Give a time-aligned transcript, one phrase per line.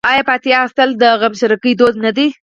[0.09, 2.27] آیا فاتحه اخیستل د غمشریکۍ دود نه دی؟